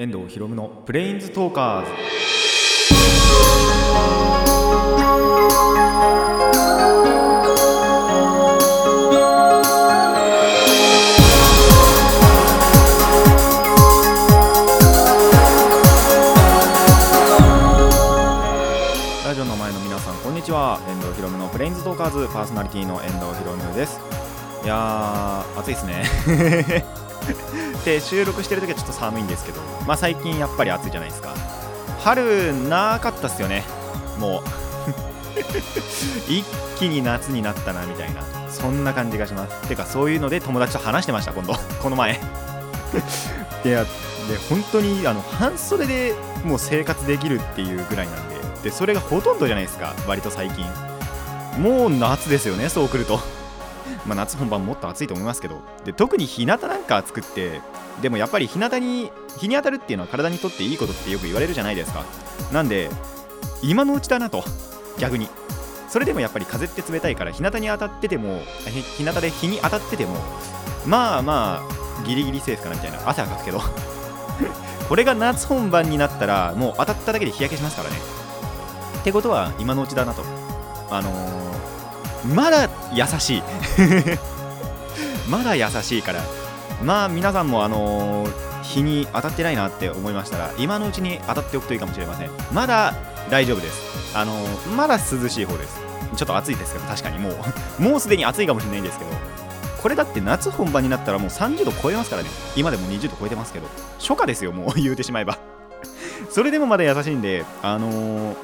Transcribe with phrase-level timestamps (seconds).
[0.00, 1.90] 遠藤ひろむのプレインズトーカーズ。
[19.26, 20.78] ラジオの前の皆さんこんにちは。
[20.88, 23.98] 遠藤ひろむのプレインズトーカーズパーソナリティの遠藤ひろむです。
[24.62, 26.97] いやー暑いですね。
[27.84, 31.34] で収録してる時はちょっと寒いんですけどまあ最近やっぱり暑いじゃないですか。
[32.00, 33.64] 春なかったっすよね。
[34.18, 34.42] もう。
[36.28, 36.44] 一
[36.78, 38.22] 気に夏になったなみたいな。
[38.50, 39.68] そんな感じがします。
[39.68, 41.54] てかそういうので友達と話してました今度。
[41.82, 42.20] この前。
[43.64, 43.88] いやで
[44.48, 46.14] 本当にあの半袖で
[46.44, 48.38] もう生活できるっていうぐらいなんで。
[48.62, 50.64] でそれがほとんどじゃないですか割と最近。
[51.58, 53.20] もう夏ですよねそうくると。
[54.06, 55.60] まあ夏本番もっと暑いと思いますけど。
[55.84, 57.60] で特に日向なんか暑くって
[58.02, 62.04] でもやっぱり日向に日に当たるっていうのは体にとっていいことってよく言われるじゃないですか。
[62.52, 62.90] なんで
[63.62, 64.44] 今のうちだなと。
[64.98, 65.28] 逆に。
[65.88, 68.42] それでもやっぱり風って冷たいから日向に当たってても
[68.96, 70.16] 日向で日に当たってても
[70.86, 73.08] まあまあギリギリセーフかなみたいな。
[73.08, 73.60] 汗はかくけど。
[74.88, 77.96] これが夏本番になったらもう当たっただけで日焼けしますからね。
[79.00, 80.24] ってことは今のうちだなと。
[80.90, 81.57] あのー、
[82.24, 83.42] まだ優しい。
[85.28, 86.22] まだ優しいから。
[86.82, 92.30] まあ皆さんもあのー日に当たってないなって思いましたら今のうちに当たっておくといいかもしれません。
[92.52, 92.92] まだ
[93.30, 94.16] 大丈夫です。
[94.16, 95.78] あのーまだ涼しい方です。
[96.16, 97.34] ちょっと暑いですけど確かにもう。
[97.82, 99.10] もうすでに暑いかもしれないんですけど
[99.82, 102.28] これだって夏本番になったらもう30度超えますからね。
[102.56, 103.66] 今でも20度超えてますけど
[104.00, 105.38] 初夏ですよもう 言うてしまえば。
[106.30, 108.34] それでもまだ優しいんであのー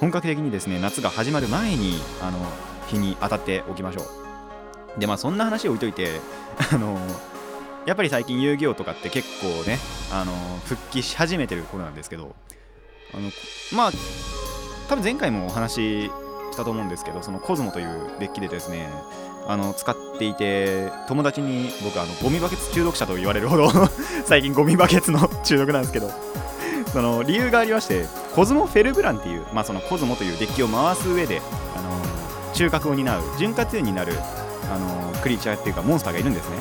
[0.00, 2.38] 本格的にですね夏が始まる前にあの
[2.88, 5.00] 日に当たっておきましょう。
[5.00, 6.20] でまあそんな話を置いといて
[6.72, 6.98] あの
[7.86, 9.78] やっぱり最近遊戯王とかって結構ね
[10.12, 10.32] あの
[10.64, 12.34] 復帰し始めてる頃なんですけど
[13.14, 13.30] あの
[13.72, 13.92] まあ
[14.88, 16.10] 多分前回もお話
[16.52, 18.90] したと思うんですけどそのコズモというデッキでですね
[19.46, 23.70] あの使っていて友達に僕あのゴミバケツ中毒者と言われるほど
[24.26, 26.10] 最近ゴミバケツの 中毒なんですけど
[26.92, 31.42] その理由がありましてコズモフェルブランっていう、まあ、そのコズモというデッキを回す上で、
[32.58, 34.14] 中核を担う潤滑油になる、
[34.68, 36.56] あのクリーチャーっていうかモンスターがいるんですね。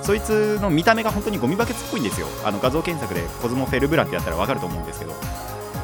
[0.00, 2.28] そいつの見た目が本当にゴミバケツっぽいんですよ。
[2.44, 5.14] あの画像検索でコズモフェルブランってやったら分かると思うんですけど。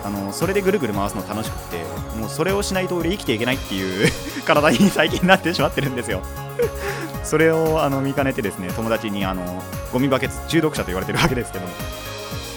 [0.04, 1.82] あのそれでぐるぐる回すの楽しくって
[2.18, 4.08] もうそれをしないと俺生きていけないっていう
[4.46, 6.22] 体に最近なってしまってるんですよ。
[7.24, 11.72] それをあの見かねてですね友達にあのゴミバケツ中毒者と言われてるわけですけども。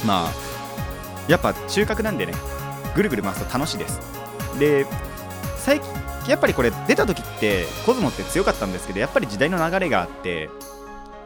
[0.06, 0.32] まあ
[1.28, 2.34] やっぱ中核なんでね
[2.96, 4.00] ぐるぐる回すと楽しいです。
[4.60, 4.86] で
[5.58, 10.50] 最近やっぱりこれ出た時ってコズモって強かったんですけどやっぱり時代の流れがあって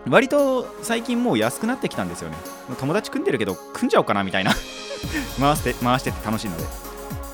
[0.09, 2.38] 割と最近もう安くなってきたんですよね。
[2.79, 4.51] 友達組んでるけど組んじゃおうかなみたいな。
[5.39, 6.63] 回して回してて楽しいので。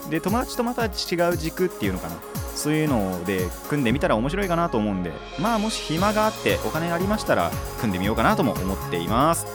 [0.09, 0.89] で友達とまた違
[1.29, 2.16] う軸っていうのかな。
[2.55, 5.11] そういうので組んでみたら面白いかなと思うんで。
[5.39, 9.45] まあもし暇があってお金ありましたら組んでみようかなとも思っています。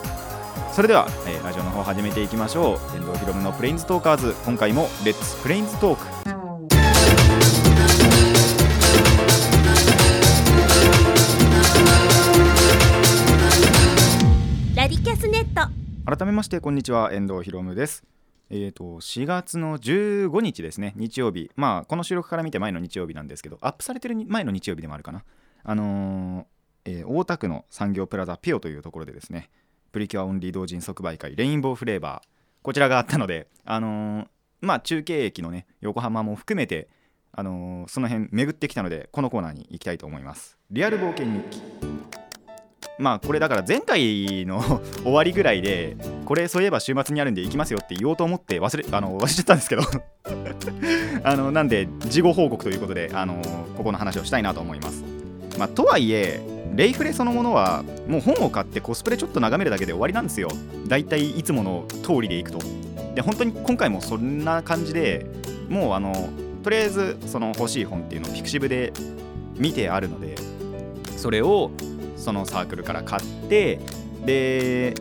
[0.72, 2.96] それでは、えーラジオの方始めていきましょう。
[2.96, 4.34] 遠藤ひろむのプレインズトーカーズ。
[4.44, 6.15] 今回もレッツプレインズトーク。
[16.26, 17.12] めましてこんにちは。
[17.12, 18.02] 遠藤ひろむです。
[18.50, 20.92] えー、と4月の15日ですね。
[20.96, 21.52] 日曜日。
[21.54, 25.22] まあこの収録から見て前の日曜日なんですけどアップされてる前の日曜日でもあるかな。
[25.62, 26.44] あのー
[26.86, 29.50] えー大田区の産業プラザピオというところでですね
[29.92, 32.28] プリキュアオンリー同人即売会レインボーフレーバー
[32.62, 34.26] こちらがあったのであのー
[34.62, 36.88] まあ中継駅のね横浜も含めて
[37.30, 40.58] あのーその辺巡ってきたのでこのコーナーに行きたいと思います。
[40.72, 41.62] リアル冒険日記。
[42.98, 44.60] まあこれだから前回の
[45.02, 49.82] 終わりぐらいでこれそういえば週末にあるんで行きますよって言おうと思って忘れあの忘れちゃったんですけど。
[51.22, 53.40] あのなんで事後報告ということであの
[53.76, 55.04] ここの話をしたいなと思います。
[55.58, 56.40] まあとはいえ
[56.74, 60.48] レイフレそのものはもう本を買ってコスプレちょっと眺めるだけで終わりなんですよ。
[60.88, 62.58] だいたいいつもの通りでいくと。
[63.14, 65.26] で本当に今回もそんな感じで
[65.68, 66.28] もうあの
[66.62, 68.92] とりあえずその欲しい本っていうのをピクシブで
[69.56, 70.34] 見てあるので
[71.16, 71.70] それを
[72.16, 73.80] そのサークルから買って
[74.26, 74.94] で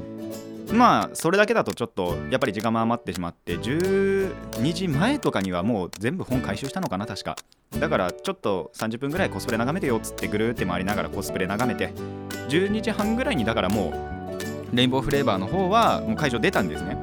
[0.73, 7.35] まあそれだけだとちょっとやっぱり時間も余ってしまって12時前とかにはもう全部本回収したのかな確か。
[7.79, 11.89] だからちょっと30分ぐらいコスプレ眺めてよっつってぐるーって回りながらコスプレ眺めて
[12.49, 13.93] 12時半ぐらいにだからも
[14.71, 16.97] うレインボーフレーバーの方はもう会場出たんですね。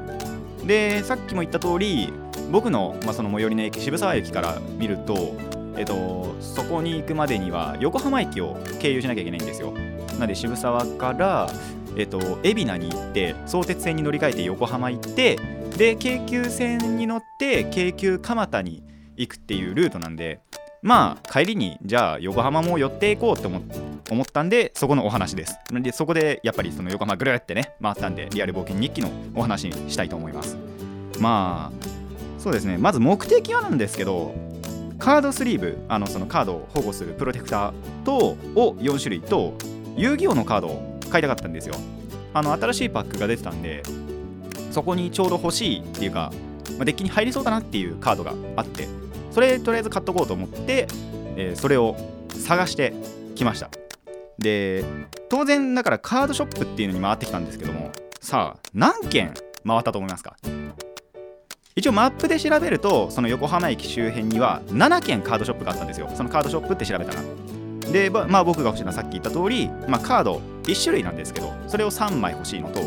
[0.64, 2.12] でさっきも言った通り
[2.50, 5.35] 僕の,、まあその最寄りの駅渋沢駅から見ると
[5.76, 9.73] えっと、そこに行くまでには横浜駅を経由しなきゃいけないんですよ。
[10.19, 11.50] なんで渋沢から
[11.96, 15.38] えっと海老名に行って相鉄線に乗り換えて横浜行って
[15.76, 18.82] で京急線に乗って京急蒲田に
[19.16, 20.40] 行くっていうルートなんで
[20.82, 23.60] まあ帰りにじゃあ横浜も寄っていこうって思
[24.10, 25.58] 思ったんでそこのお話です。
[25.70, 30.56] でそこでやっぱりその横浜ぐるってね回ったんでリアル冒険日記のお話にしたいと思います。
[31.19, 31.87] まあ
[32.38, 32.76] そうですね。
[32.78, 34.34] まず目的はなんですけど
[34.99, 37.72] カードスリーブあのそのカードを保護するプロテクター
[38.04, 39.54] とを4種類と
[39.96, 41.74] 遊戯王のカードを買いたかったんですよ。
[42.34, 43.82] あの新しいパックが出てたんで
[44.70, 46.32] そこにちょうど欲しいっていうか、
[46.78, 48.88] まあ、デッキに入りそうだなっていうカードがあって
[49.30, 50.86] それとりあえず買っとこうと思って、
[51.36, 51.96] えー、それを
[52.30, 52.94] 探して
[53.34, 53.68] きました。
[54.38, 54.84] で
[55.28, 57.90] 当然だからカードショップっていうのに回ってきたんですけども
[58.20, 59.34] さあ何件
[59.66, 60.36] 回ったと思いますか？
[61.76, 66.10] 一応マップで調べるとその横浜駅周辺には7軒カードショップがあったんですよ。
[66.14, 67.20] そのカードショップって調べたら。
[67.90, 72.81] でまあ僕が欲しいのはさっき言った通り、まあ、カード1種類なんですけどそれを3枚欲しいのと、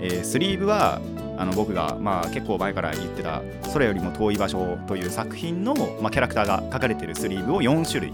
[0.00, 1.00] えー、スリーブは
[1.36, 8.12] あの僕がまあ結構前から言ってた「それよりも遠い場所」という作品の、まあ、キャラクターが書かれてるスリーブを4種類。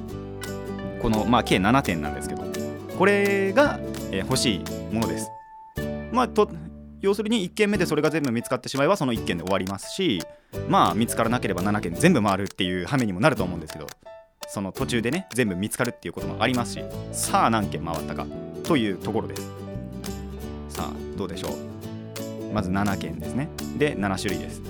[1.03, 2.43] この、まあ、計7点なんですけど
[2.99, 3.81] これが、
[4.11, 5.31] えー、欲しいものです。
[6.13, 6.51] まあと
[7.01, 10.21] 要するに1件目でそれが全部見つかってしまえばその1件で終わりますし
[10.69, 13.87] まあ見つからなければ7件全部回るっていう羽目にもなると思うんですけど
[14.49, 18.27] その途中でね全部見つかるっていうこともありますしさあ何件回ったか
[18.65, 19.51] というところです。
[20.69, 21.53] さあどうでしょう。
[22.53, 23.49] まず7件ですね。
[23.77, 24.63] で7種類です。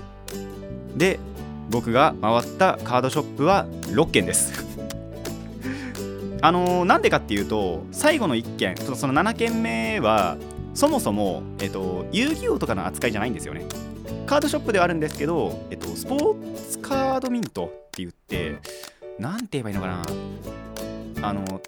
[0.96, 1.18] で
[1.70, 4.66] 僕が回ったカードショップは6件です。
[6.42, 10.36] あのー、なんでかっていうと最後の1件その7件目は
[10.74, 13.66] そもそも、えっと、遊戯王とかの扱いじゃないんですよね。
[14.26, 18.58] カードショップではあるんですけど、えっと、スポーツカードミントって言って、
[19.20, 20.02] なんて言えばいいのかな？
[21.28, 21.60] あの、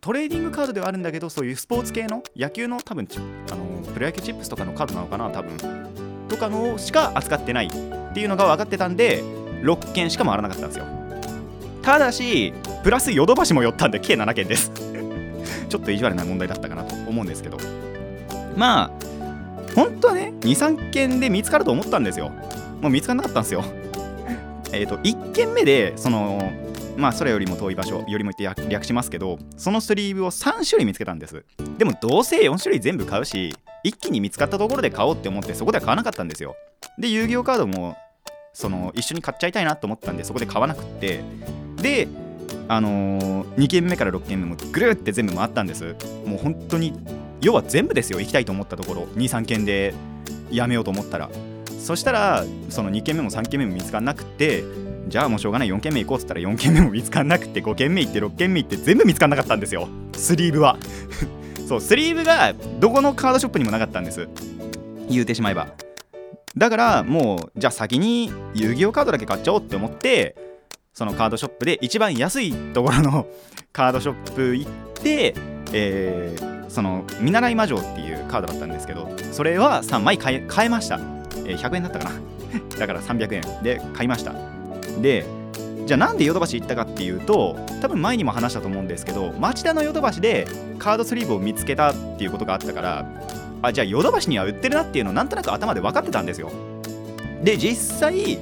[0.00, 3.06] トレーディングカードではあるんだけど、そういうスポーツ系の野球の多分、
[3.50, 5.56] あのプロ野球チップスとかのカードなのかな、多分。
[6.28, 7.70] とかのしか扱ってないっ
[8.14, 9.22] ていうのが分かってたんで、
[9.62, 10.86] 6件しか回らなかったんですよ。
[11.82, 12.52] ただし、
[12.82, 14.72] プラスヨドバシも寄ったんで、計7件です
[15.68, 17.58] ちょっと意地悪な問題だったかなと思うんですけど。
[18.56, 18.90] まあ
[19.74, 22.30] 本当はね23件で見つかると思ったんですよ
[22.80, 23.62] もう見つからなかったんですよ
[24.72, 26.50] えっと1件目でその
[26.96, 31.44] まあそれよりも遠い場所よりも言って略しますけどそのスリーブを3種類見つけたんです。
[31.78, 33.54] でもどうせ4種類全部買うし
[33.84, 36.56] 一気に見つかったところで買おうって思ってそこでは買わなかったんですよ。
[36.98, 37.96] で遊戯王カードも
[38.52, 41.20] その一緒に買っちゃいたいなと思ったんでそこで買わなくって。
[41.76, 42.08] で
[42.68, 45.94] あのー、2軒目から6軒目もぐるって全部回ったんです。
[46.24, 46.94] もう本当に
[47.40, 49.02] 要は全部ですよ行きたいと思ったところ。
[49.16, 49.94] 23軒で
[50.50, 51.30] やめようと思ったら。
[51.78, 54.64] そしたらその2軒目も3軒目も見つからなくて
[55.08, 55.68] じゃあもうしょうがない。
[55.68, 59.88] 4軒目行こうっつったら4軒目も見つからなくて5軒目行って6軒目行って全部見つからなかったんですよ。
[60.14, 60.78] スリーブは。
[61.68, 64.28] そうスリーブがどこのカードショップにもなかったんです。
[65.08, 65.68] 言うてしまえば。
[66.56, 70.34] だからもうじゃあ先に遊戯王カードだけ買っちゃおうって思って
[70.94, 73.26] そのカードショップで一番安いところの
[73.72, 74.70] カードショップ行っ
[75.02, 75.34] て
[75.72, 80.96] えー、その見習い魔女っていうカードだったんですけどそれは3枚買え買えました、
[81.44, 82.12] えー、100円だったかな。
[82.78, 84.55] だから300円で買いました。
[85.00, 85.26] で
[85.86, 90.46] じゃあなんでヨドバシ行ったかっていうと多分前にも話したと思うんですけど町田のヨドバシで
[90.78, 93.06] カードスリーブを見つけたっていうことがあったから
[93.62, 96.50] あじゃあヨドバシには売ってるなっていうのをなんとなく頭で分かってたんですよ。
[97.42, 98.38] で実際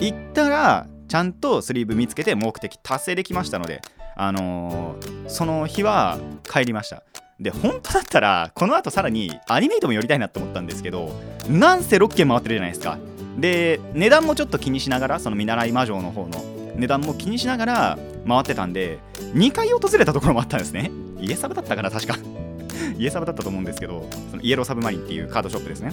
[0.00, 3.80] 行ったらちゃんとスリーブ見つけて目的達成できましたので
[4.16, 6.18] あのー、その日は
[6.50, 7.02] 帰りました。
[7.40, 11.10] で本当だったらこの後さらにアニメイトも寄りたいなって思ったんですけど
[11.48, 12.98] なんせ6件回ってるじゃないですか。
[13.38, 16.44] で値段もちょっと気にしながらその見習い魔女の方の
[16.76, 18.98] 値段も気にしながら回ってたんで
[19.34, 20.90] 2回訪れたところもあったんですね。
[21.20, 22.18] 家サブだったかな確か。
[22.98, 25.92] 家サブだったと思うんですけどそのイエローサブマリンっていうカードショップですね。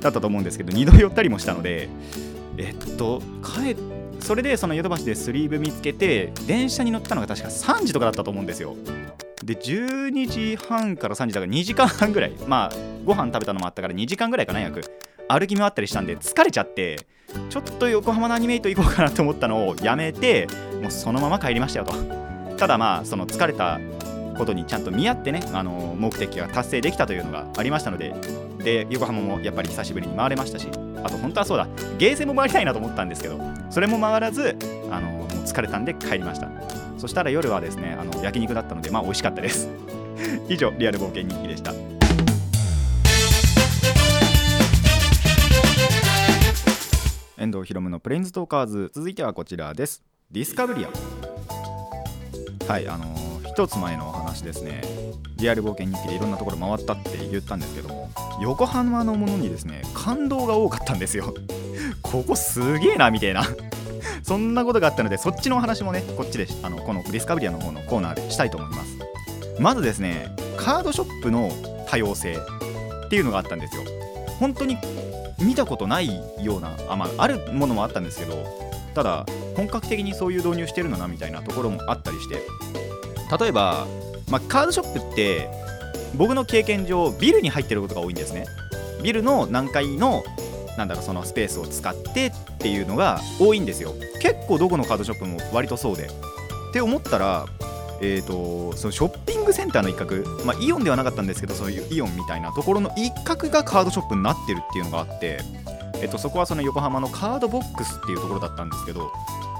[0.00, 1.88] だったと思うんですけど2度寄ったりもしたので
[2.56, 8.76] えっと帰ってそれでそのヨドバシでスリーブ見つけて電車に乗ったのが確か3時とかだったと思うんですよ。
[9.44, 12.32] で12時半から3時だから2時間半ぐらい。
[12.46, 14.82] まあご飯食べたのもあったから2時間ぐらいかな約。
[15.28, 17.06] 歩き回ったりしたんで疲れちゃって
[17.48, 20.46] ちょっと横浜のアニメイト行こうかなと思ったのをやめて
[20.82, 21.94] もうそのまま帰りましたよと。
[22.56, 23.80] ただまあその疲れた
[24.36, 28.14] ことにちゃんと見合ってねあの目的が達成できたというのがありましたので
[28.58, 30.68] で横浜もやっぱり久しぶりに回れましたし
[31.04, 31.66] あと本当はそうだ
[31.98, 33.38] ゲーセンも回りたいなと思ったんですけど
[33.70, 34.56] それも回らず
[34.90, 36.48] あのもう疲れたんで帰りました。
[36.98, 39.68] そしたら夜はですねあの焼肉だったのでまあ美味しかったです。
[40.48, 41.72] 以上リアル冒険日記でした。
[47.42, 48.92] 遠藤寛歩のプレインズトーカーズ。
[48.94, 50.04] 続いてはこちらです。
[50.30, 52.72] ディスカブリア。
[52.72, 54.80] はいあのー、一つ前のお話ですね。
[55.38, 58.08] リアル冒険日記でいろんなところ回ったって言ったんですけども
[58.40, 61.34] 横浜のものにですね感動が多かったんですよ。
[62.00, 63.42] ここすげえなみたいな。
[64.22, 68.98] そんなことがあったのでそっちのお話もねこっちであのこのディスカブリアの方のコーナーでしたいと思います。
[69.58, 71.50] まずですねカードショップの
[71.88, 72.38] 多様性
[73.06, 73.82] っていうのがあったんですよ。
[74.38, 74.78] 本当に
[75.42, 76.08] 見たことない
[76.40, 78.44] ようなあ,、まあ、あるものもあったんですけど
[78.94, 82.42] ただ本格的にそういう導入してるのなみたいなところもあったりして。
[83.38, 83.86] 例えば、
[84.30, 85.48] まあ、カードショップって
[86.14, 88.44] 僕の経験上ビルに入ってることが多いんですね。
[89.02, 90.22] ビルの何階の
[90.76, 93.94] なんだろうそのスペースを使ってっていうのが多いんですよ。
[94.20, 96.04] 結構どこのカードショップも割とそうで。
[96.04, 97.46] って思ったら
[98.02, 105.38] えーと、そのショッピングセンターの一角、まあ、イオンではなかったんですけどそういうイオンみたいなところの一角がカードショップになってるっていうのがあって、
[106.02, 109.12] えーと、そこはその横浜のカードボックスっていうところだったんですけど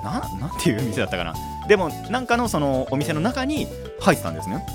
[0.03, 1.35] ななんていう店だったかな。
[1.69, 3.69] でもなんかのそのお店の中に
[4.01, 4.67] 入ってたんですね。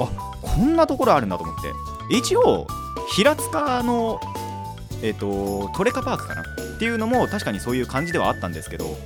[0.00, 0.08] あ
[0.40, 1.72] こんなところあるんだと思って。
[2.16, 2.68] 一応
[3.10, 4.20] 平塚の
[5.02, 6.42] えっ、ー、とトレカパークかな。
[6.42, 8.96] っていうのも確かにそういう感じではあったんですけど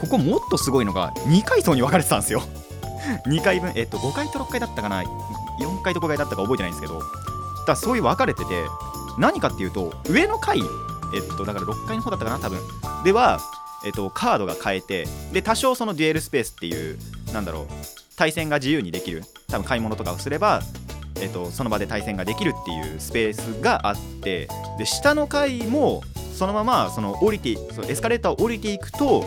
[0.00, 2.42] ここもっとすごいのが2階層に分かれてたんですよ。
[3.26, 5.02] 2階分えっ、と5階と6階だったかな。
[5.02, 7.02] 4階と5階だったか覚えてないんですけど。
[7.66, 8.64] だそういう分かれてて
[9.18, 10.60] 何かっていうと上の階
[11.14, 12.60] えっ、とだから6階の方だったかな多分。
[13.04, 13.40] では
[13.84, 16.98] えっと、カードが変えてで多少そのデュエルスペースっていう
[17.34, 17.66] なんだろう
[18.16, 19.22] 対戦が自由にできる。
[19.48, 20.62] 多分買い物とかをすれば、
[21.20, 26.02] えっと、その場で対戦ができるっていうスペースがあってで下の階も
[26.34, 29.24] そのままその降りてそのエスカレーターを降りていくと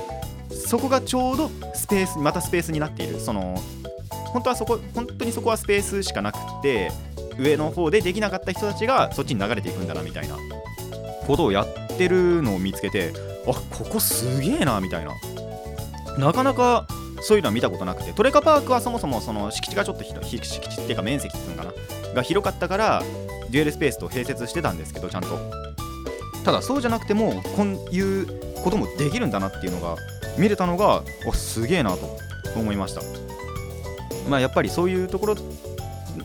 [0.49, 3.19] そこがちょうどスペースまたスペースになっている。
[3.19, 3.61] その
[4.09, 6.91] 本当はそこ本当にそこはスペースしかなくて
[7.37, 10.35] 上の方でできなかった人たちがそっちに流れていくんだなみたいな
[11.25, 13.13] ことをやってるのを見つけて
[13.47, 15.11] あここすげえなみたいな。
[16.17, 16.87] なかなか
[17.21, 22.13] そういうのは見たことなくてトレカパークはそもそもその敷地がちょっと敷地っていうか面積っていうのかな？
[22.13, 23.03] が広かったから
[23.49, 25.29] デュエルスペースと併設してたんですけどちゃんと。
[26.43, 28.27] ただそうじゃなくてもこういう
[28.63, 29.95] こともできるんだなっていうのが
[30.37, 32.17] 見れたのがおすげえなと
[32.55, 33.01] 思いました。
[34.29, 35.35] まあやっぱりそういうところ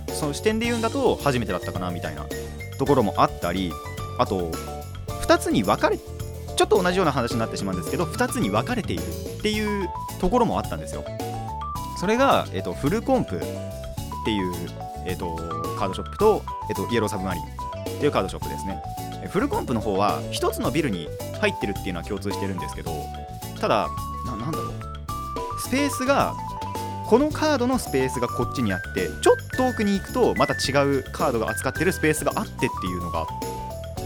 [0.09, 2.27] その視点で言うんだと初めてだったかなみたいな
[2.79, 3.73] ところもあったり
[4.19, 4.51] あと
[5.23, 9.89] 2つに分かれちょっと同じような話になってしまうんですけど2つに分かれているっていう
[10.21, 11.05] ところもあったんですよ。
[11.99, 13.41] それが、えーと、フルコンプっ
[14.25, 14.53] ていう、
[15.07, 15.37] えーと、
[15.79, 17.47] カードショップと,、えーと、イエローサブマリンっ
[18.01, 18.83] ていうカードショップですね。
[19.29, 21.09] フルコンプの方は1つのビルに
[21.41, 22.91] 入ってるっていうのは共通してるんですけど
[23.63, 23.89] ただ
[24.27, 24.73] ななんだろう。
[25.59, 26.35] スペースが
[27.07, 33.27] このカードのスペースがこっちにあってちょっと奥に行くとまた違うカードが扱ってるスペースがあってっていうのが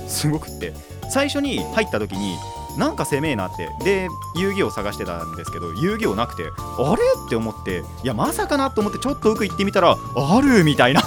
[0.06, 0.72] すごくって。
[1.08, 2.36] 最初に入った時に
[2.76, 3.70] なんか攻めえなって。
[3.84, 7.02] で遊戯王探してたんですけど遊戯王なくてあれ？
[7.26, 11.02] って思っていやまさかなと思ってちょっと奥行ってみたらあるみたいな。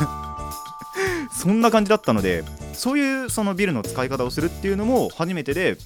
[1.31, 5.77] そんな感じだったのでそういうそのビルの使い方をするっていうのも初めてで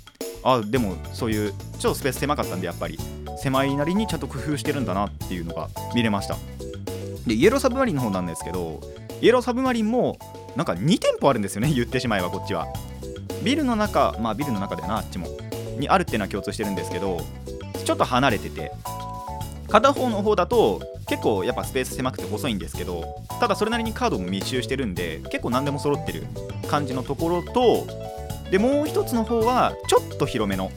[0.43, 2.97] あでもそういうちょっとスペース狭かったんでやっぱり
[3.38, 6.38] 狭いなりにちゃんと工夫してるんだなっていうのが見れました。
[7.27, 8.81] でイエローサブマリンの方なんですけど
[9.21, 10.17] イエローサブマリンも
[10.57, 12.67] なんか2店舗あるんですよね 言ってしまえばこっちは。
[13.43, 15.27] ビルの中まあビルの中だよなあっちも。
[15.79, 17.19] にあるっていうのは共通してるんですけど
[17.83, 18.71] ちょっと離れてて。
[19.73, 26.27] 片方の方だと結構やっぱスペース狭くて細いんですけどただそれなりにカードも密集してるんで結構何でも揃ってる
[26.69, 27.88] 感じのところと
[28.53, 30.69] でもう一つの方はちょっと広めの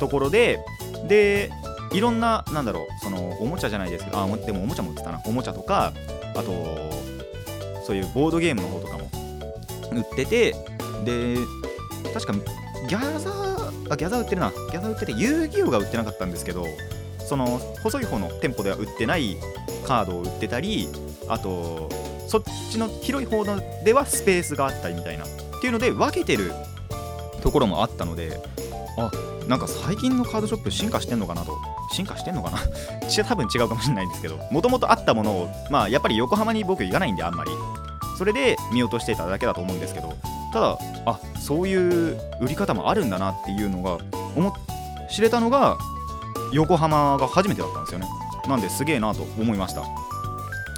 [0.00, 0.58] ところで
[1.06, 1.48] で
[1.92, 5.92] いろんななんだろうそのおもちゃじゃないですけどあでもおもちゃも売ってたなおもちゃとか
[6.34, 6.50] あと
[7.84, 9.08] そういうボードゲームの方とかも
[9.92, 10.56] 売ってて
[11.04, 11.36] で
[12.12, 12.32] 確か
[12.88, 14.50] ギャザーあギャザー売ってるな。
[14.50, 16.66] ギャザー売ってて遊戯王が売ってなかったんですけど
[17.20, 19.36] その細い方の店舗では売ってない
[19.86, 20.88] カードを売ってたり
[21.28, 21.88] あと
[22.26, 22.42] そっ
[22.72, 23.44] ちの広い方
[23.84, 25.28] ではスペースがあったりみたいなっ
[25.60, 26.50] ていうので分けてる
[27.44, 28.40] ところもあったので
[28.98, 29.10] あ
[29.46, 31.56] なんか最近のカードショップ進化してんのかなと。
[31.92, 32.58] 進化してんのかな？
[33.28, 37.50] 多分違うかもしれないんですけどもともとあったものをまあやっぱり横浜に僕行かないんであんまり。
[38.16, 40.14] それで見落としていただけだと思うんですけど
[40.52, 43.98] ただあそういう売り方もあるんだなっていうのが
[44.36, 44.54] 思
[45.10, 45.76] 知れたのが
[46.52, 48.06] 横浜が初めてだったんですよね。
[48.48, 49.82] なんですげえなと思いました。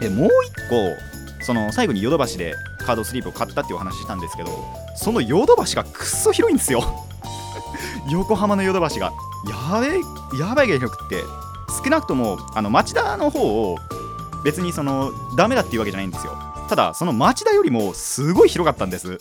[0.01, 2.55] でもう一個その最後にヨドバシで
[2.87, 7.07] カードスリープを買ったっていうお話したんですけどそのヨドバシがくっそ広いんですよ。
[8.11, 9.13] 横浜のヨドバシが。
[9.49, 10.01] やべえ
[10.41, 11.23] やばいが広くって。
[11.85, 13.79] 少なくともあの町田の方を
[14.45, 16.37] 別にそのダメだっていうわけじゃないんですよ。
[16.69, 19.21] ただその町田よりもすごい広かったんです。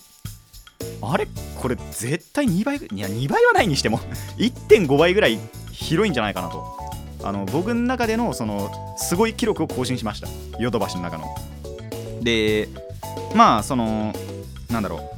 [1.02, 1.28] あれ？
[1.60, 4.00] これ絶対2倍いや2倍はないにしても。
[4.38, 5.40] 1.5倍ぐらい
[5.72, 6.78] 広いんじゃないかなと。
[7.24, 10.28] あの僕の中でのそのすごい記録を更新しました。
[10.60, 11.36] ヨドバシの中の。
[12.22, 12.70] で
[13.34, 14.14] まあその
[14.70, 15.15] なんだろう。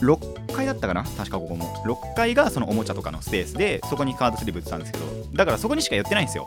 [0.00, 1.04] 6階だったかな？
[1.04, 1.66] 確かここも。
[1.84, 5.04] 6階がそのおもちゃとかのスペースでそこにカードスリーブ売ってたんですけど。
[5.34, 6.46] だからそこにしか寄ってないんですよ。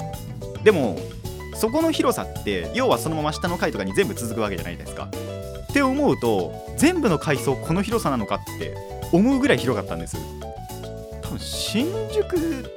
[0.64, 0.98] でも
[1.56, 5.10] そこの広さって要はそのまま下の階とかに全部続くわけじゃないですか。
[5.70, 8.76] って思うと全部の階層この広さなのかって
[9.12, 10.18] 思うぐらい広かったんです。
[11.22, 12.70] 多分新宿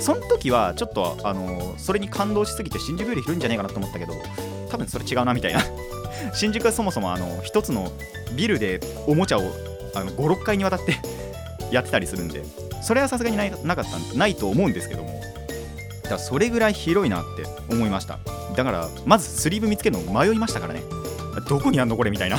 [0.00, 4.12] その時はちょっとあのそれに感動しすぎて新宿より広いんじゃないかなと思ったけど
[4.68, 5.60] 多分それ違うなみたいな。
[6.34, 7.92] 新宿はそもそもあの一つの
[8.36, 9.42] ビルでおもちゃを
[9.94, 10.96] 56階にわたって
[11.70, 12.42] やってたりするんで
[12.82, 15.22] それはさすがにないなかったないと思うんですけども
[16.12, 18.18] だそれぐらい広いなって思いました。
[18.56, 20.82] だからまずスリーブ見つけるの迷いましたからね。
[21.48, 22.38] どこにあんのこれみたいな。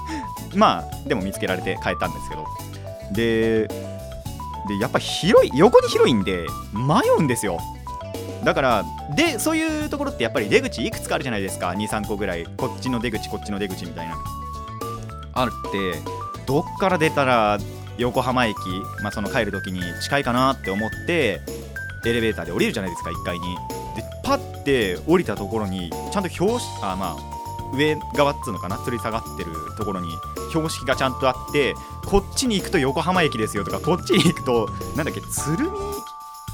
[0.54, 2.44] まあでも見つけられて帰ったんですけど。
[3.12, 3.68] で
[4.68, 7.58] でやっぱ広い横に広いんで迷うんですよ。
[8.44, 8.84] だから
[9.16, 11.68] でそういうところってやっぱり出口いくつかあるじゃないですか。
[11.70, 12.44] 23個ぐらい。
[12.56, 14.16] こっちの出口こっちの出口みたいな。
[15.34, 15.98] あるって
[16.46, 17.58] どっから出たら
[17.98, 18.56] 横浜駅、
[19.02, 21.40] まあ、その帰る時に近いかなって思って
[22.04, 23.56] エレベーターで降りるじゃないですか1階に。
[23.96, 28.76] でパッて降りたところにちゃんと標識あまあ上側っつうのかな？
[28.76, 30.08] 吊り下がってるところに
[30.50, 31.74] 標識がちゃんとあって
[32.06, 35.91] こっちに行くと横浜駅ですよとかこっちに行くとなんだっけ鶴見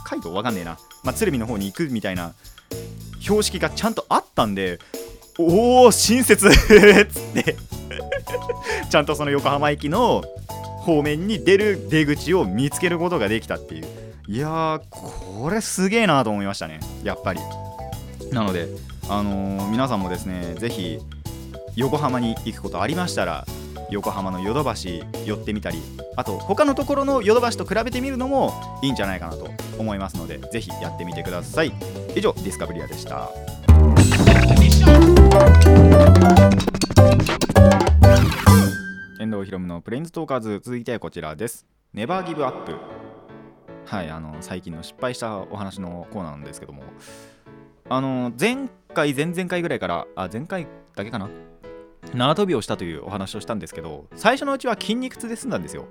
[0.08, 2.34] 街道わかんねえな、まあ、鶴見の方に行くみたいな
[3.20, 4.78] 標識がちゃんとあったんで
[5.38, 6.48] おお親切。
[6.48, 7.56] っ つって。
[8.90, 10.24] ちゃんとその横浜駅の
[10.80, 13.86] 方面に出る出口を見つけることができたっていう。
[14.26, 16.80] いやこれすげえなと思いましたね。
[17.04, 17.40] やっぱり。
[18.32, 18.68] なので
[19.08, 20.98] あのー皆さんもですねぜひ
[21.76, 23.46] 横浜に行くことありましたら
[23.90, 25.78] 横浜のヨドバシ寄ってみたり
[26.16, 28.52] あと他のところのヨドバシと比べてみるのも
[28.82, 31.72] いいんじゃないかなと思いますのでぜひやってみてください。
[32.14, 33.30] 以上ディスカブリアでした。
[39.20, 41.66] 遠藤ひろむのプレインズトーカーズ続いてはこちらです。
[41.94, 42.74] ネバーギブアップ。
[43.86, 46.82] はいあの最近の失敗したお話のコーナーなんですけども。
[47.88, 51.30] あの前回前々回ぐらいからあ前回だけかな
[52.14, 55.86] 縄跳びをしたというお話をしたんですけど最初のうちは筋肉痛で済んだんですよ。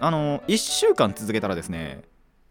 [0.00, 2.02] あの1週間続けたらですね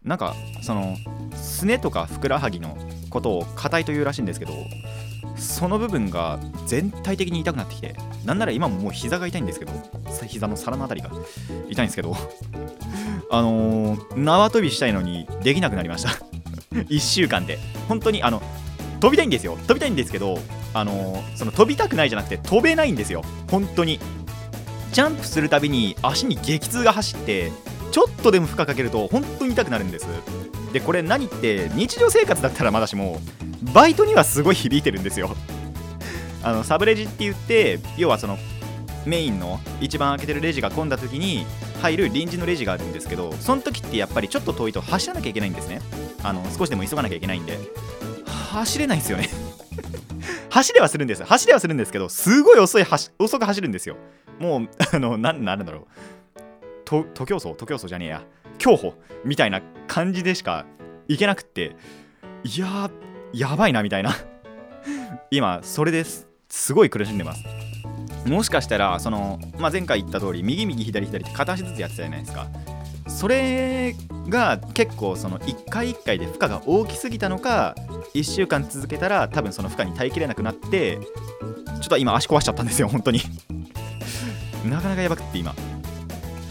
[0.02, 0.96] なんかその
[1.34, 2.76] すねとかふくらはぎの
[3.10, 4.52] ことを硬いというらしいんですけど
[5.36, 9.72] その部分が全体的に痛くなってきてなんなら今ももう膝が痛いんですけど
[10.26, 11.10] 膝の皿のあたりが
[11.68, 12.16] 痛いんですけど
[13.30, 16.10] あのー縄跳びしたいのにできなくなりました。
[16.72, 17.58] 1週間で。
[17.88, 18.42] 本当にあの
[19.00, 19.56] 飛びたいんですよ。
[19.66, 20.38] 飛びたいんですけど
[20.74, 23.22] あのーその飛びたくないじゃなくて飛べないんですよ。
[23.50, 23.98] 本当に。
[24.92, 27.52] ジャンプするたびに足に激痛が走って
[27.92, 30.06] ちょっとでも負荷かけると本当に痛くなるんです。
[30.72, 33.20] でこれ何って日常生活だったらまだしも
[33.74, 35.30] バイトにはすごい響いてるんですよ。
[36.42, 38.38] あのサブレジって言って要はその
[39.04, 41.44] メインの一番開けてるレジが混んだ時に
[41.82, 45.80] 入る臨時のレジがあるんですけどその時ってやっぱりちょっと遠いと走らなきゃいけないんですね。
[46.22, 47.58] あの少しでも急がなきゃいけないんで。
[48.46, 49.28] 走れないんですよね。
[50.50, 53.96] 走れはするんです走れはするんですけどすごい遅い走遅く走るんですよ。
[54.38, 55.86] もう あのなんなんだろう。
[56.84, 57.54] 徒競走？
[57.56, 58.22] 徒競走じゃねえや。
[58.58, 58.94] 競歩？
[59.24, 60.64] みたいな感じでしか
[61.08, 61.76] 行けなくって。
[62.44, 62.90] いや
[63.32, 64.14] やばいなみたいな。
[65.30, 66.28] 今それです。
[66.48, 67.42] すごい苦しんでます。
[68.26, 72.46] もしかしたらその、まあ、前回言った通り右右左左って片足ずつやってたじゃないですか。
[73.16, 73.96] それ
[74.28, 77.74] が結構その1回1回で負荷が大きすぎたのか
[78.12, 80.98] 1週間続けたら多分その負荷に耐えきれなくなって
[81.80, 83.22] ちょっと今足壊しちゃったんですよ本当に。
[84.68, 85.54] なかなかやばくって今。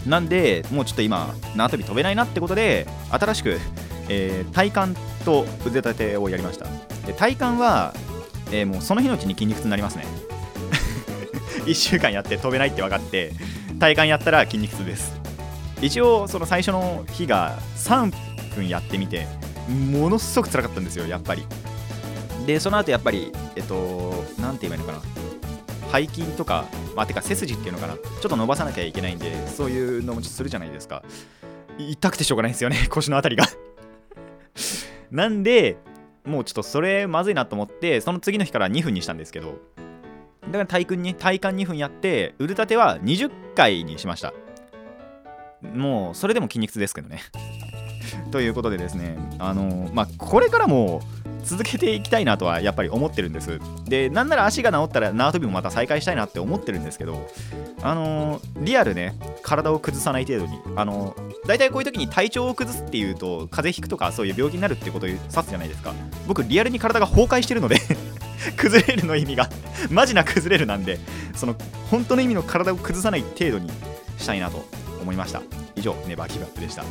[0.06, 3.60] なんでもうちょっと今縄跳び飛べないなってことで新しく、
[4.08, 6.66] えー体幹と腕立てをやりました。
[7.06, 7.94] で体幹は、
[8.50, 10.04] えーもうその日のうちに筋肉痛になりますね。
[11.64, 13.32] 1週間やって飛べないって分かって
[13.78, 15.25] 体幹やったら筋肉痛です。
[15.82, 18.12] 一応その最初の日が3
[18.54, 19.26] 分やってみて
[19.68, 21.44] ものすごく辛かったんですよやっぱり。
[22.46, 25.16] でその後やっぱりえっとなんて言えばいいのかな。
[25.92, 27.94] 背筋とかまあてか背筋っていうのかな。
[27.94, 31.02] ちょっと伸ばさなきゃいけないんでそういうのもするじゃないですか。
[31.78, 33.44] 痛くてしょうがないんですよね 腰のあたりが。
[35.10, 35.76] なんで
[36.24, 39.58] もうちょっとそれまずいなと思ってその次の日から2分にしたんですけど。
[40.46, 44.32] だから体訓に体幹2分やって腕立ては20回にしました。
[45.74, 47.20] もうそれでも筋肉痛ですけどね。
[48.30, 51.02] ということでですねあのまあこれからも
[51.46, 53.60] 続けていきたいなとはやっぱり思ってるんです。
[53.84, 57.28] でなんなら足が治ったら縄跳びもまた再開したいなって思ってるんですけど
[57.82, 61.14] あのリアルね体を崩さない程度にあの
[61.46, 65.94] 大体こういう時に体調を崩すっていうと風邪ひくとかそういう病気になるってことを指すじゃないですか。
[66.26, 67.76] 僕リアルに体が崩壊してるので
[68.56, 69.48] 崩れるの意味が
[69.90, 70.98] マジな崩れるなんで
[71.34, 71.54] その
[71.90, 73.70] 本当の意味の体を崩さない程度に
[74.18, 74.64] したいなと
[75.06, 75.40] 思いました。
[75.76, 76.82] 以上ネバーギブアップでした。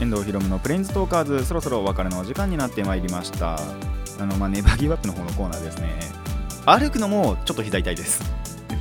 [0.00, 3.58] 遠藤ひろむのプレインズトーカーズそろそろお別れのお時間になってまいりました。
[4.18, 6.00] あのまあネバーギブアップの方のコーナーですね。
[6.64, 8.22] 歩くのもちょっと膝痛いです。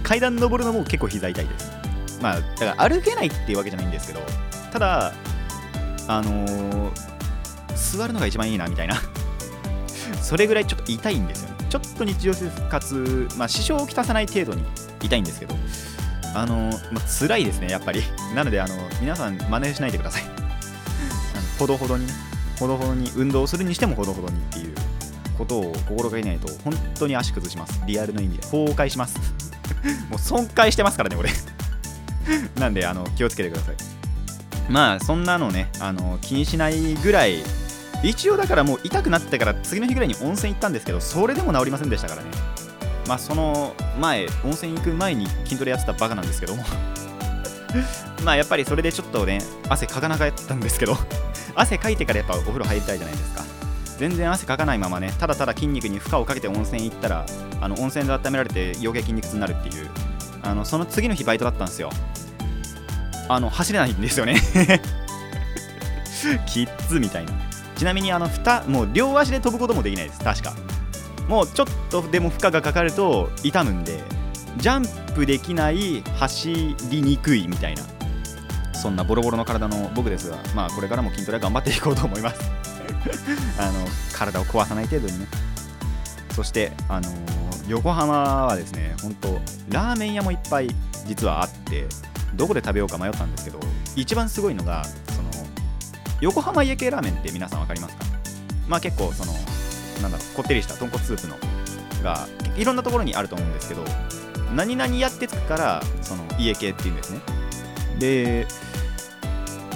[0.01, 1.80] 階段登るのも結構膝痛いです。
[2.21, 4.21] まあだから歩けないっていうわけじゃないんですけど
[4.71, 5.13] ただ
[6.07, 7.11] あのー
[7.75, 8.95] 座るのが一番いいなみたいな。
[10.21, 11.55] それぐらいちょっと痛いんですよね。
[11.69, 14.63] ちょっと日常生活まあ支障をきたさない程度に
[15.01, 15.55] 痛いんですけど
[16.35, 18.03] あのーまあ、辛いですねやっぱり。
[18.35, 20.23] なのであの皆さん真似しないでください。
[21.59, 22.13] ほどほどにね。
[22.59, 24.75] ほどほどに運動するにしてもほどほどにっていう。
[25.37, 27.81] ことを心がけないと本当に足崩します。
[27.87, 28.43] リアルの意味で。
[28.43, 29.17] 崩壊します。
[30.09, 31.31] もう損壊してますからね俺。
[32.59, 33.75] なんであの気をつけてください。
[34.69, 37.43] まあそんなのねあの気にしないぐらい
[38.03, 42.29] 一応だからもう痛くなってから次の日ぐらいに温泉行ったんですけどそれでも治りませんでしたからね。
[43.07, 46.63] まあその前温泉行く前に筋トレやってたバカなんですけども。
[48.23, 50.97] まあやっぱりそれでちょっとね汗かかなかったんですけど。
[51.53, 53.43] 汗かいてからやっぱお風呂入りたいじゃないですか。
[53.97, 57.25] 全然汗かかないままねただただ筋肉に負荷をかけて温泉行ったら
[57.59, 59.89] あの温泉で温められて余計筋肉痛になるっていう。
[60.43, 61.89] あのその次の日バイトだったんですよ。
[63.29, 64.41] あの走れないんですよね。
[66.45, 67.31] キッズみたいな。
[67.75, 70.19] ちなみにあのふたもう両足で飛ぶこともできないです。
[70.19, 70.53] 確か。
[71.27, 74.01] もうちょっとでも負荷がかかると痛むんで
[74.57, 77.83] ジャンプできない走りにくいみたいな。
[78.73, 82.41] そんなボロボロの体の僕ですがまあこれからも筋トレ頑張っていこうと思います。
[83.59, 85.27] あの体を壊さない程度にね。
[86.35, 90.67] そしてあのー横浜はですね本当ラーメン屋もいっぱい
[91.05, 91.85] 実はあって
[92.35, 93.59] どこで食べようか迷ったんですけど
[93.95, 95.29] 一番すごいのがその
[96.19, 98.03] 横浜家系ラーメンって皆さん分かりますか？
[98.67, 99.31] まあ結構その
[100.01, 101.37] なんだろうこってりした豚骨スープの
[102.03, 103.85] がいろんなところにあると思うんですけど
[104.53, 107.21] 何々やってつくからその家系っていうんですね。
[107.99, 108.47] で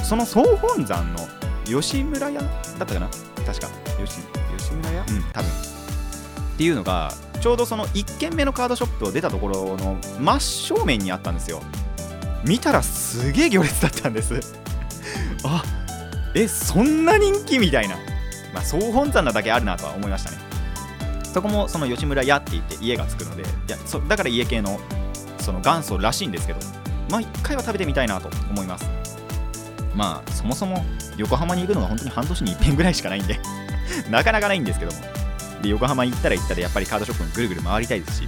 [0.03, 1.19] その総本山の
[1.65, 3.08] 吉村屋だったかな？
[3.45, 3.69] 確か。
[4.05, 4.19] 吉
[4.58, 5.01] 吉村屋？
[5.01, 5.49] うん多分。
[5.49, 7.12] っていうのが
[7.45, 11.62] ちょうどその1軒目のカードショップを出たところの真正面にあったんですよ。
[12.43, 14.41] 見たらすげえ行列だったんです。
[15.45, 15.63] あ
[16.34, 17.97] えそんな人気みたいな。
[18.51, 20.38] まあ総本山なだけあるなとは思いましたね。
[21.31, 24.79] そこもその吉村屋って言って家がつくのでいやそだから家系の
[25.38, 26.60] その元祖らしいんですけど
[27.12, 28.89] まあ一回は食べてみたいなと思います。
[29.93, 30.84] まあそもそも
[31.15, 33.39] 横浜に行くのが本当に半年に一遍ぐらいしかないんで
[34.10, 35.24] なかなかないんですけども。
[35.65, 38.28] で横浜行ったら行ったらやっぱりカードショップもぐるぐる回りたいですし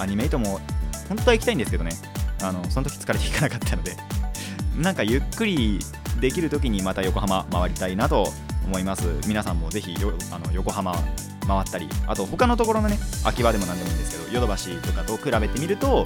[0.00, 0.60] アニメイトも
[1.08, 1.90] 本当は行きたいんですけどね。
[2.42, 3.96] あのその時疲れていかなかったので。
[4.78, 5.78] なんかゆっくり
[6.20, 8.32] できる時にまた横浜回りたいなと
[8.64, 9.02] 思います。
[9.26, 9.94] 皆さんもぜひ
[10.30, 10.94] あの横浜
[11.46, 16.04] 回ったりあと他のところのね秋葉でも何でもいいんですけどヨドバシとかと比べてみると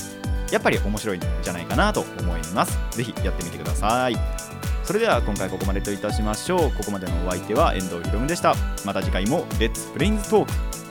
[0.50, 2.78] やっぱり面白いんじゃないかなと思います。
[2.90, 4.43] ぜひやってみてください。
[4.84, 6.70] それでは今回ここまでといたしましょう。
[6.70, 8.54] ここまでのお相手は遠藤ひろむでした。
[8.84, 10.83] また次回もレッツプレインズトーク